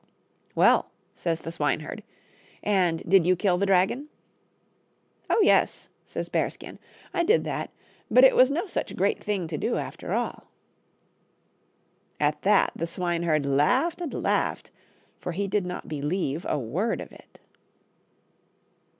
"Well," 0.55 0.89
says 1.13 1.41
the 1.41 1.51
swineherd," 1.51 2.01
and 2.63 3.07
did 3.07 3.27
you 3.27 3.35
kill 3.35 3.59
the 3.59 3.67
dragon 3.67 4.07
?""Oh, 5.29 5.39
yes," 5.43 5.89
says 6.07 6.27
Bearskin," 6.27 6.79
I 7.13 7.23
did 7.23 7.43
that, 7.43 7.69
but 8.09 8.23
it 8.23 8.35
was 8.35 8.49
no 8.49 8.65
such 8.65 8.95
great 8.95 9.23
thing 9.23 9.47
to 9.47 9.59
do 9.59 9.77
after 9.77 10.11
all." 10.13 10.47
At 12.19 12.41
that 12.41 12.71
the 12.75 12.87
swineherd 12.87 13.45
laughed 13.45 14.01
and 14.01 14.11
laughed, 14.11 14.71
for 15.19 15.33
he 15.33 15.47
did 15.47 15.67
not 15.67 15.87
believe 15.87 16.47
a 16.49 16.57
word 16.57 16.99
of 16.99 17.11
it. 17.11 17.39